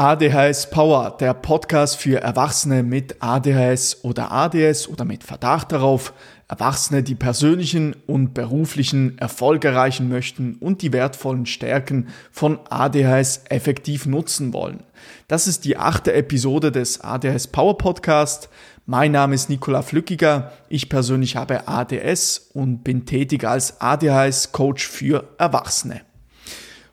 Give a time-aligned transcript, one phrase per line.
[0.00, 6.14] ADHS Power, der Podcast für Erwachsene mit ADHS oder ADS oder mit Verdacht darauf,
[6.48, 14.06] Erwachsene, die persönlichen und beruflichen Erfolg erreichen möchten und die wertvollen Stärken von ADHS effektiv
[14.06, 14.84] nutzen wollen.
[15.28, 18.48] Das ist die achte Episode des ADHS Power Podcast.
[18.86, 20.52] Mein Name ist Nikola Flückiger.
[20.70, 26.00] Ich persönlich habe ADS und bin tätig als ADHS Coach für Erwachsene.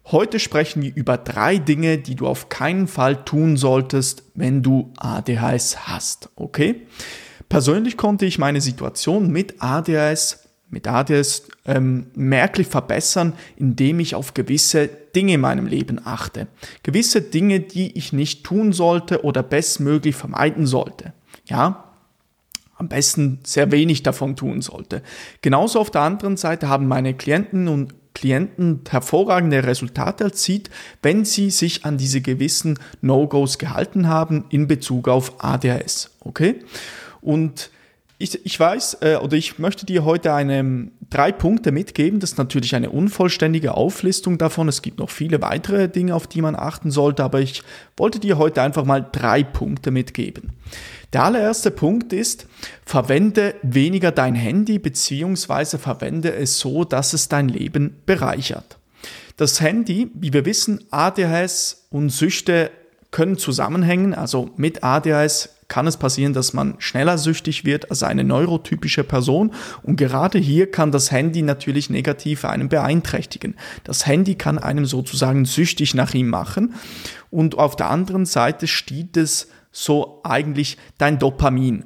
[0.10, 4.94] Heute sprechen wir über drei Dinge, die du auf keinen Fall tun solltest, wenn du
[4.96, 6.30] ADHS hast.
[6.38, 6.88] Okay?
[7.50, 14.34] Persönlich konnte ich meine Situation mit ADHS, mit ADHS ähm, merklich verbessern, indem ich auf
[14.34, 16.48] gewisse Dinge in meinem Leben achte.
[16.84, 21.12] Gewisse Dinge, die ich nicht tun sollte oder bestmöglich vermeiden sollte.
[21.48, 21.84] Ja,
[22.78, 25.02] am besten sehr wenig davon tun sollte.
[25.42, 30.72] Genauso auf der anderen Seite haben meine Klienten und Klienten hervorragende Resultate erzielt,
[31.04, 36.10] wenn sie sich an diese gewissen No-Gos gehalten haben in Bezug auf ADHS.
[36.22, 36.56] Okay?
[37.22, 37.70] Und
[38.20, 42.20] ich, ich weiß äh, oder ich möchte dir heute eine, drei Punkte mitgeben.
[42.20, 44.68] Das ist natürlich eine unvollständige Auflistung davon.
[44.68, 47.64] Es gibt noch viele weitere Dinge, auf die man achten sollte, aber ich
[47.96, 50.54] wollte dir heute einfach mal drei Punkte mitgeben.
[51.14, 52.48] Der allererste Punkt ist,
[52.86, 58.78] verwende weniger dein Handy beziehungsweise verwende es so, dass es dein Leben bereichert.
[59.38, 62.72] Das Handy, wie wir wissen, ADHS und Süchte
[63.12, 64.14] können zusammenhängen.
[64.14, 69.54] Also mit ADHS kann es passieren, dass man schneller süchtig wird als eine neurotypische Person.
[69.84, 73.56] Und gerade hier kann das Handy natürlich negativ einen beeinträchtigen.
[73.84, 76.76] Das Handy kann einem sozusagen süchtig nach ihm machen.
[77.30, 81.86] Und auf der anderen Seite steht es so eigentlich dein Dopamin.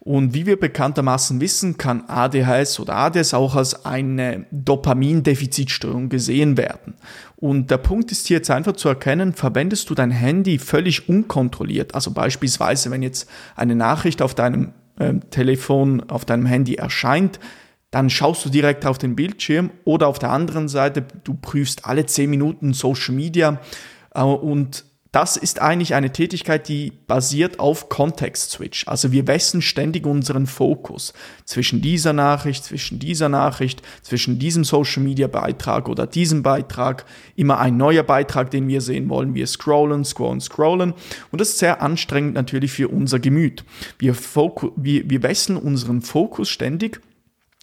[0.00, 6.94] Und wie wir bekanntermaßen wissen, kann ADHS oder ADS auch als eine Dopamindefizitstörung gesehen werden.
[7.36, 11.94] Und der Punkt ist hier jetzt einfach zu erkennen, verwendest du dein Handy völlig unkontrolliert,
[11.94, 17.40] also beispielsweise wenn jetzt eine Nachricht auf deinem äh, Telefon, auf deinem Handy erscheint,
[17.90, 22.04] dann schaust du direkt auf den Bildschirm oder auf der anderen Seite, du prüfst alle
[22.04, 23.60] 10 Minuten Social Media
[24.14, 28.86] äh, und das ist eigentlich eine Tätigkeit, die basiert auf Context-Switch.
[28.86, 35.88] Also wir wechseln ständig unseren Fokus zwischen dieser Nachricht, zwischen dieser Nachricht, zwischen diesem Social-Media-Beitrag
[35.88, 37.06] oder diesem Beitrag.
[37.34, 39.34] Immer ein neuer Beitrag, den wir sehen wollen.
[39.34, 40.94] Wir scrollen, scrollen, scrollen.
[41.32, 43.64] Und das ist sehr anstrengend natürlich für unser Gemüt.
[43.98, 44.14] Wir,
[44.76, 47.00] wir, wechseln unseren Fokus ständig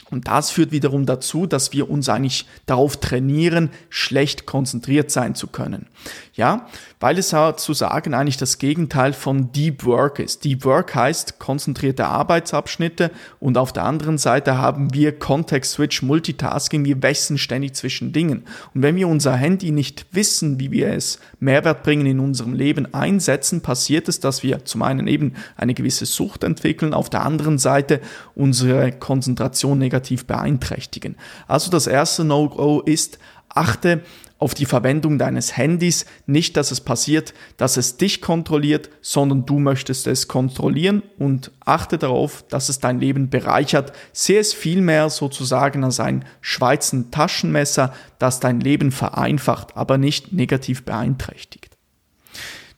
[0.10, 5.48] und das führt wiederum dazu, dass wir uns eigentlich darauf trainieren, schlecht konzentriert sein zu
[5.48, 5.88] können.
[6.34, 6.68] Ja,
[7.00, 10.46] weil es zu sagen eigentlich das Gegenteil von Deep Work ist.
[10.46, 16.86] Deep Work heißt konzentrierte Arbeitsabschnitte und auf der anderen Seite haben wir Context Switch Multitasking.
[16.86, 18.44] Wir wechseln ständig zwischen Dingen.
[18.74, 22.94] Und wenn wir unser Handy nicht wissen, wie wir es Mehrwert bringen in unserem Leben
[22.94, 27.58] einsetzen, passiert es, dass wir zum einen eben eine gewisse Sucht entwickeln, auf der anderen
[27.58, 28.00] Seite
[28.36, 31.16] unsere Konzentration negativ negativ beeinträchtigen.
[31.48, 33.18] Also das erste No-Go ist,
[33.50, 34.02] achte
[34.40, 36.06] auf die Verwendung deines Handys.
[36.28, 41.98] Nicht, dass es passiert, dass es dich kontrolliert, sondern du möchtest es kontrollieren und achte
[41.98, 43.94] darauf, dass es dein Leben bereichert.
[44.14, 50.86] Sehe es vielmehr sozusagen als ein Schweizer Taschenmesser, das dein Leben vereinfacht, aber nicht negativ
[50.86, 51.76] beeinträchtigt.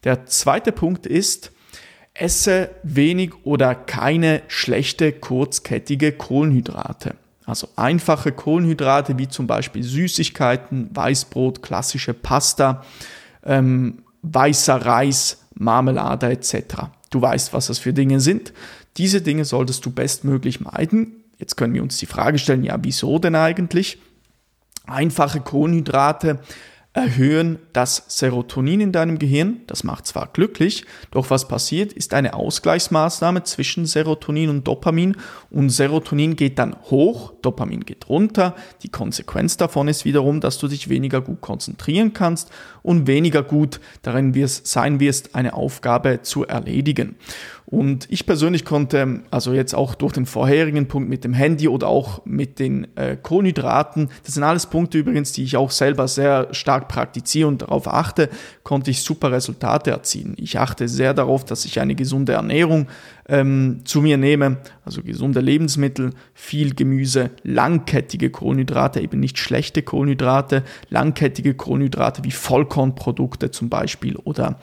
[0.05, 1.51] Der zweite Punkt ist,
[2.21, 7.15] esse wenig oder keine schlechte kurzkettige Kohlenhydrate.
[7.45, 12.85] Also einfache Kohlenhydrate wie zum Beispiel Süßigkeiten, Weißbrot, klassische Pasta,
[13.43, 16.89] ähm, weißer Reis, Marmelade etc.
[17.09, 18.53] Du weißt, was das für Dinge sind.
[18.97, 21.23] Diese Dinge solltest du bestmöglich meiden.
[21.39, 23.99] Jetzt können wir uns die Frage stellen, ja, wieso denn eigentlich?
[24.85, 26.39] Einfache Kohlenhydrate
[26.93, 29.61] erhöhen das Serotonin in deinem Gehirn.
[29.67, 35.15] Das macht zwar glücklich, doch was passiert, ist eine Ausgleichsmaßnahme zwischen Serotonin und Dopamin
[35.51, 38.55] und Serotonin geht dann hoch, Dopamin geht runter.
[38.81, 42.51] Die Konsequenz davon ist wiederum, dass du dich weniger gut konzentrieren kannst
[42.81, 47.17] und weniger gut darin wirst, sein wirst, eine Aufgabe zu erledigen.
[47.71, 51.87] Und ich persönlich konnte, also jetzt auch durch den vorherigen Punkt mit dem Handy oder
[51.87, 56.47] auch mit den äh, Kohlenhydraten, das sind alles Punkte übrigens, die ich auch selber sehr
[56.51, 58.29] stark praktiziere und darauf achte,
[58.63, 60.33] konnte ich super Resultate erzielen.
[60.37, 62.87] Ich achte sehr darauf, dass ich eine gesunde Ernährung
[63.27, 70.63] ähm, zu mir nehme, also gesunde Lebensmittel, viel Gemüse, langkettige Kohlenhydrate, eben nicht schlechte Kohlenhydrate,
[70.89, 74.57] langkettige Kohlenhydrate wie Vollkornprodukte zum Beispiel oder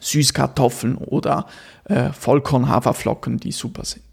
[0.00, 1.46] Süßkartoffeln oder
[1.84, 4.04] äh, Vollkorn-Haferflocken, die super sind.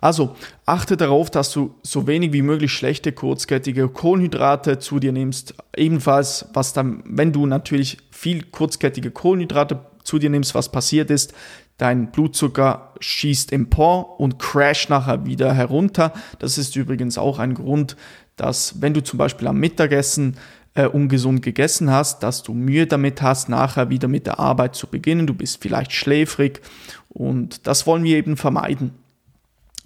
[0.00, 5.54] Also achte darauf, dass du so wenig wie möglich schlechte kurzkettige Kohlenhydrate zu dir nimmst.
[5.76, 11.34] Ebenfalls, was dann, wenn du natürlich viel kurzkettige Kohlenhydrate zu dir nimmst, was passiert ist,
[11.78, 16.12] dein Blutzucker schießt empor und crasht nachher wieder herunter.
[16.38, 17.96] Das ist übrigens auch ein Grund,
[18.36, 20.36] dass wenn du zum Beispiel am Mittagessen
[20.78, 24.86] äh, ungesund gegessen hast, dass du Mühe damit hast, nachher wieder mit der Arbeit zu
[24.86, 25.26] beginnen.
[25.26, 26.60] Du bist vielleicht schläfrig
[27.08, 28.92] und das wollen wir eben vermeiden,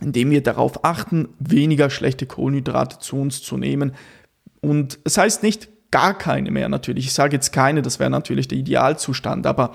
[0.02, 3.92] indem wir darauf achten, weniger schlechte Kohlenhydrate zu uns zu nehmen.
[4.60, 7.06] Und es das heißt nicht gar keine mehr natürlich.
[7.06, 9.72] Ich sage jetzt keine, das wäre natürlich der Idealzustand, aber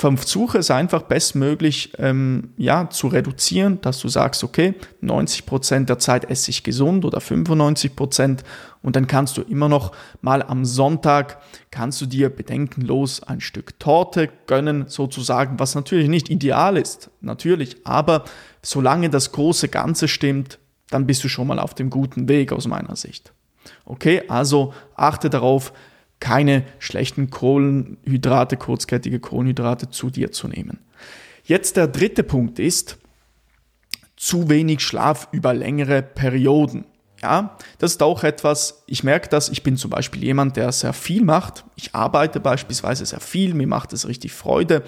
[0.00, 5.98] versuche es einfach bestmöglich ähm, ja, zu reduzieren, dass du sagst, okay, 90 Prozent der
[5.98, 8.44] Zeit esse ich gesund oder 95 Prozent
[8.82, 9.92] und dann kannst du immer noch
[10.22, 11.38] mal am Sonntag,
[11.70, 17.86] kannst du dir bedenkenlos ein Stück Torte gönnen, sozusagen, was natürlich nicht ideal ist, natürlich,
[17.86, 18.24] aber
[18.62, 20.58] solange das große Ganze stimmt,
[20.88, 23.32] dann bist du schon mal auf dem guten Weg aus meiner Sicht.
[23.84, 25.72] Okay, also achte darauf,
[26.20, 30.78] keine schlechten Kohlenhydrate, kurzkettige Kohlenhydrate zu dir zu nehmen.
[31.44, 32.98] Jetzt der dritte Punkt ist
[34.16, 36.84] zu wenig Schlaf über längere Perioden.
[37.22, 40.94] Ja, das ist auch etwas, ich merke das, ich bin zum Beispiel jemand, der sehr
[40.94, 41.64] viel macht.
[41.76, 44.82] Ich arbeite beispielsweise sehr viel, mir macht es richtig Freude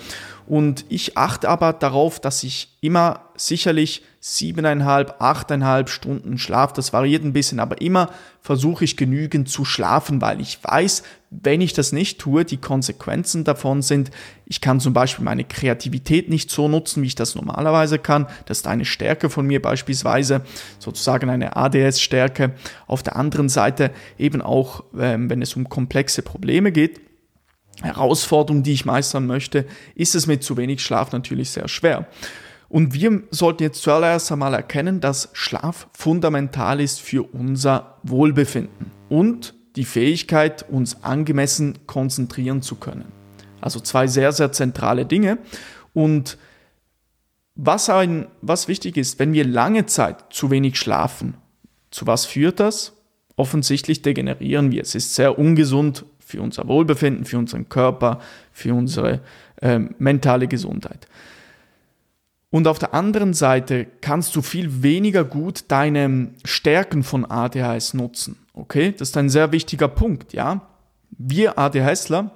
[0.47, 6.73] und ich achte aber darauf, dass ich immer sicherlich siebeneinhalb, achteinhalb Stunden Schlaf.
[6.73, 8.11] Das variiert ein bisschen, aber immer
[8.41, 13.45] versuche ich genügend zu schlafen, weil ich weiß, wenn ich das nicht tue, die Konsequenzen
[13.45, 14.11] davon sind,
[14.47, 18.27] ich kann zum Beispiel meine Kreativität nicht so nutzen, wie ich das normalerweise kann.
[18.47, 20.43] Das ist eine Stärke von mir beispielsweise,
[20.79, 22.53] sozusagen eine ADS-Stärke.
[22.87, 27.01] Auf der anderen Seite eben auch, ähm, wenn es um komplexe Probleme geht,
[27.83, 32.07] Herausforderungen, die ich meistern möchte, ist es mit zu wenig Schlaf natürlich sehr schwer.
[32.69, 39.55] Und wir sollten jetzt zuallererst einmal erkennen, dass Schlaf fundamental ist für unser Wohlbefinden und
[39.77, 43.13] die Fähigkeit, uns angemessen konzentrieren zu können.
[43.61, 45.39] Also zwei sehr, sehr zentrale Dinge.
[45.93, 46.39] Und
[47.55, 51.35] was, ein, was wichtig ist, wenn wir lange Zeit zu wenig schlafen,
[51.91, 52.95] zu was führt das?
[53.37, 54.83] Offensichtlich degenerieren wir.
[54.83, 58.19] Es ist sehr ungesund für unser Wohlbefinden, für unseren Körper,
[58.53, 59.21] für unsere
[59.61, 61.07] äh, mentale Gesundheit.
[62.51, 68.39] Und auf der anderen Seite kannst du viel weniger gut deine Stärken von ADHS nutzen.
[68.55, 70.63] Okay, das ist ein sehr wichtiger Punkt, ja.
[71.11, 72.31] Wir ADHSler,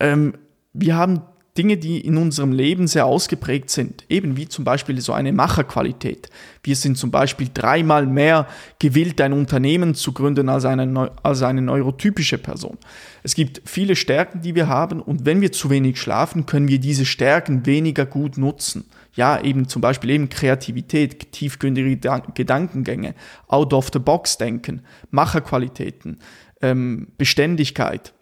[0.00, 0.34] ähm,
[0.72, 1.22] wir haben
[1.58, 6.30] Dinge, die in unserem Leben sehr ausgeprägt sind, eben wie zum Beispiel so eine Macherqualität.
[6.62, 8.46] Wir sind zum Beispiel dreimal mehr
[8.78, 12.78] gewillt, ein Unternehmen zu gründen als eine, als eine neurotypische Person.
[13.24, 16.78] Es gibt viele Stärken, die wir haben und wenn wir zu wenig schlafen, können wir
[16.78, 18.84] diese Stärken weniger gut nutzen.
[19.14, 21.96] Ja, eben zum Beispiel eben Kreativität, tiefgründige
[22.34, 23.14] Gedankengänge,
[23.48, 26.20] out of the box denken, Macherqualitäten,
[26.62, 28.14] ähm, Beständigkeit,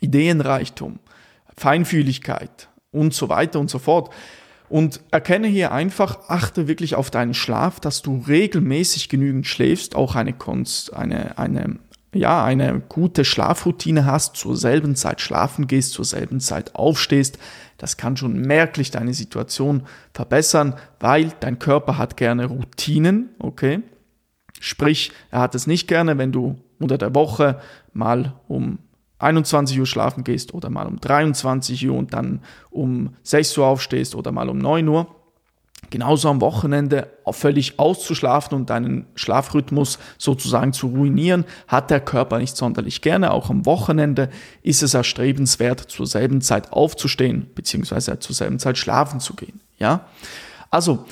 [0.00, 0.98] Ideenreichtum.
[1.56, 4.12] Feinfühligkeit und so weiter und so fort.
[4.68, 10.14] Und erkenne hier einfach, achte wirklich auf deinen Schlaf, dass du regelmäßig genügend schläfst, auch
[10.14, 11.78] eine, Kunst, eine, eine,
[12.14, 17.38] ja, eine gute Schlafroutine hast, zur selben Zeit schlafen gehst, zur selben Zeit aufstehst.
[17.76, 19.82] Das kann schon merklich deine Situation
[20.14, 23.80] verbessern, weil dein Körper hat gerne Routinen, okay?
[24.58, 27.60] Sprich, er hat es nicht gerne, wenn du unter der Woche
[27.92, 28.78] mal um
[29.22, 32.40] 21 Uhr schlafen gehst oder mal um 23 Uhr und dann
[32.70, 35.06] um 6 Uhr aufstehst oder mal um 9 Uhr.
[35.90, 42.56] Genauso am Wochenende völlig auszuschlafen und deinen Schlafrhythmus sozusagen zu ruinieren, hat der Körper nicht
[42.56, 43.30] sonderlich gerne.
[43.30, 44.30] Auch am Wochenende
[44.62, 49.60] ist es erstrebenswert, zur selben Zeit aufzustehen, beziehungsweise zur selben Zeit schlafen zu gehen.
[49.78, 50.06] Ja?
[50.70, 51.04] Also,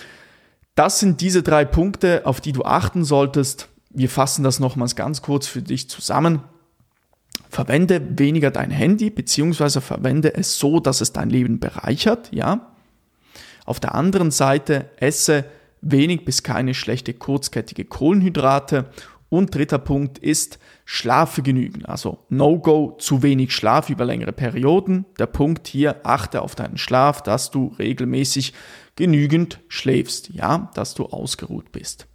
[0.76, 3.68] das sind diese drei Punkte, auf die du achten solltest.
[3.90, 6.42] Wir fassen das nochmals ganz kurz für dich zusammen.
[7.48, 12.72] Verwende weniger dein Handy, beziehungsweise verwende es so, dass es dein Leben bereichert, ja.
[13.64, 15.44] Auf der anderen Seite esse
[15.80, 18.86] wenig bis keine schlechte kurzkettige Kohlenhydrate.
[19.28, 21.88] Und dritter Punkt ist, schlafe genügend.
[21.88, 25.06] Also No-Go, zu wenig Schlaf über längere Perioden.
[25.20, 28.54] Der Punkt hier, achte auf deinen Schlaf, dass du regelmäßig
[28.96, 32.08] genügend schläfst, ja, dass du ausgeruht bist.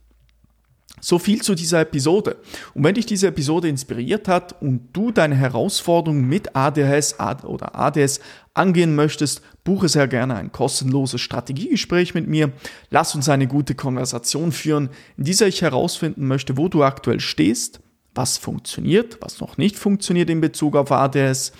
[1.02, 2.38] So viel zu dieser Episode.
[2.74, 8.20] Und wenn dich diese Episode inspiriert hat und du deine Herausforderungen mit ADHS oder ADS
[8.54, 12.54] angehen möchtest, buche sehr gerne ein kostenloses Strategiegespräch mit mir.
[12.90, 17.82] Lass uns eine gute Konversation führen, in dieser ich herausfinden möchte, wo du aktuell stehst,
[18.16, 21.52] was funktioniert, was noch nicht funktioniert in Bezug auf ADS,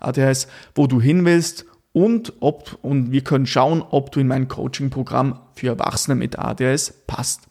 [0.00, 4.48] ADHS, wo du hin willst und, ob, und wir können schauen, ob du in mein
[4.48, 7.49] Coaching-Programm für Erwachsene mit ADHS passt.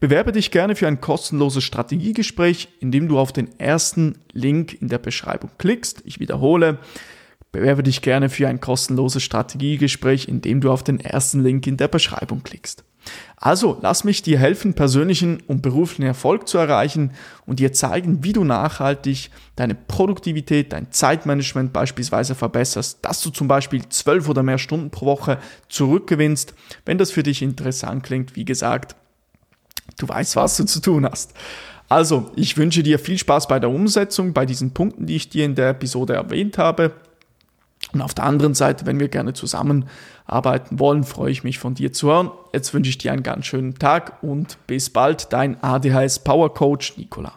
[0.00, 4.98] Bewerbe dich gerne für ein kostenloses Strategiegespräch, indem du auf den ersten Link in der
[4.98, 6.02] Beschreibung klickst.
[6.04, 6.78] Ich wiederhole,
[7.52, 11.88] bewerbe dich gerne für ein kostenloses Strategiegespräch, indem du auf den ersten Link in der
[11.88, 12.84] Beschreibung klickst.
[13.36, 17.12] Also lass mich dir helfen, persönlichen und beruflichen Erfolg zu erreichen
[17.46, 23.48] und dir zeigen, wie du nachhaltig deine Produktivität, dein Zeitmanagement beispielsweise verbesserst, dass du zum
[23.48, 26.54] Beispiel zwölf oder mehr Stunden pro Woche zurückgewinnst.
[26.84, 28.96] Wenn das für dich interessant klingt, wie gesagt,
[29.98, 31.34] du weißt, was du zu tun hast.
[31.88, 35.44] Also, ich wünsche dir viel Spaß bei der Umsetzung, bei diesen Punkten, die ich dir
[35.44, 36.92] in der Episode erwähnt habe.
[37.92, 41.92] Und auf der anderen Seite, wenn wir gerne zusammenarbeiten wollen, freue ich mich von dir
[41.92, 42.30] zu hören.
[42.52, 46.98] Jetzt wünsche ich dir einen ganz schönen Tag und bis bald, dein ADHS Power Coach
[46.98, 47.32] Nicola.